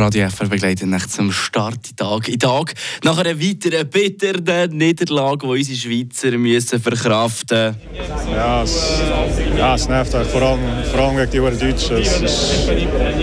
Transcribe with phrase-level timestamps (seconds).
[0.00, 2.28] Radio FR begleitet nach zum Starttag.
[2.28, 8.30] In Tag nach einer weiteren bitternden Niederlage, die unsere Schweizer müssen verkraften müssen.
[8.30, 9.00] Ja, es,
[9.56, 10.60] ja, es nervt auch, vor allem,
[10.92, 11.96] vor allem gegen die Deutschen.
[11.96, 12.68] Es ist,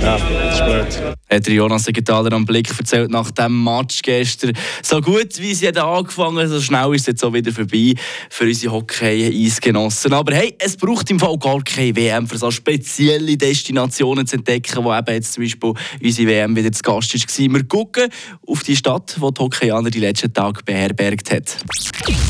[0.00, 1.16] ja, es ist blöd.
[1.32, 4.52] Hat Jonas Segetaler am Blick erzählt nach dem Match gestern.
[4.82, 7.94] So gut wie sie angefangen so schnell ist es jetzt auch wieder vorbei
[8.28, 10.12] für unsere Hockey-Eisgenossen.
[10.12, 14.84] Aber hey, es braucht im Fall gar keine WM, für so spezielle Destinationen zu entdecken,
[14.84, 17.54] wo eben jetzt zum Beispiel unsere WM wieder zu Gast war.
[17.54, 18.08] Wir gucken
[18.46, 21.56] auf die Stadt, die die Hockeyaner die letzten Tage beherbergt hat.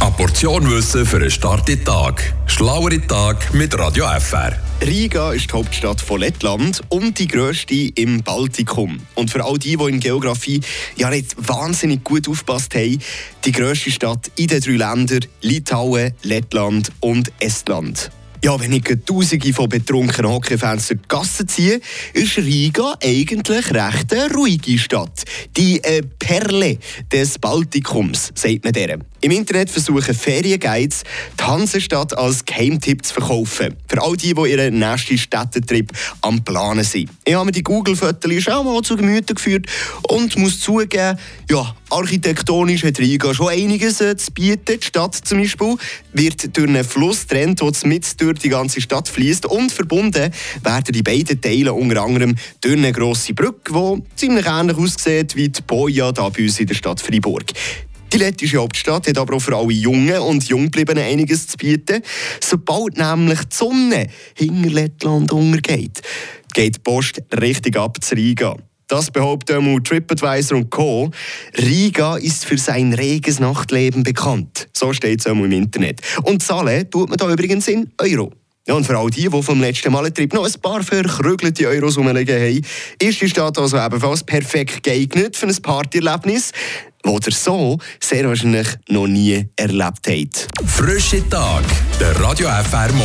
[0.00, 2.32] Eine Portion Wissen für einen starken Tag.
[2.46, 4.56] Schlauere Tag mit Radio FR.
[4.80, 9.00] Riga ist die Hauptstadt von Lettland und die grösste im Baltikum.
[9.14, 10.60] Und für all die, die in Geografie
[10.96, 12.98] ja nicht wahnsinnig gut aufgepasst haben,
[13.44, 18.10] die grösste Stadt in den drei Ländern Litauen, Lettland und Estland.
[18.44, 21.80] Ja, wenn ich Tausende von betrunkenen Hockeyfans durch die Gasse ziehe,
[22.12, 25.24] ist Riga eigentlich recht eine ruhige Stadt.
[25.56, 26.76] Die äh, Perle
[27.10, 28.98] des Baltikums, sagt man der.
[29.22, 31.04] Im Internet versuchen Ferienguides,
[31.40, 33.76] die Hansestadt als Geheimtipp zu verkaufen.
[33.88, 37.08] Für all die, die ihren nächsten Städtetrip am Planen sind.
[37.24, 39.64] Ich habe mir die Google-Fotos schon mal zu Gemüte geführt
[40.02, 44.80] und muss zugeben, ja, architektonisch hat Riga schon einiges äh, zu bieten.
[44.80, 45.76] Die Stadt zum Beispiel
[46.12, 50.92] wird durch einen Fluss trennt, der mit durch die ganze Stadt fließt und verbunden werden
[50.92, 55.62] die beiden Teile unter anderem durch eine grosse Brücke, die ziemlich ähnlich aussieht wie die
[55.62, 57.44] Boja da bei uns in der Stadt Freiburg.
[58.12, 62.02] Die lettische Hauptstadt hat aber auch für alle Jungen und Junggebliebenen einiges zu bieten.
[62.40, 66.02] Sobald nämlich die Sonne hinter Lettland untergeht,
[66.52, 68.56] geht die Post richtig ab zu Riga.
[68.88, 71.10] Das behaupten einmal TripAdvisor und Co.
[71.56, 74.68] Riga ist für sein reges Nachtleben bekannt.
[74.72, 76.00] So steht es im Internet.
[76.22, 78.32] Und zahlen tut man da übrigens in Euro.
[78.66, 81.98] Ja, und für all die, die vom letzten Mal Trip noch ein paar verkrügelte Euros
[81.98, 82.62] rumliegen haben,
[82.98, 86.50] ist die Stadt also ebenfalls perfekt geeignet für ein Partyerlebnis,
[87.02, 90.48] das ihr so sehr wahrscheinlich noch nie erlebt habt.
[90.66, 91.64] Frische Tag,
[92.00, 93.02] der Radio FR Morgen.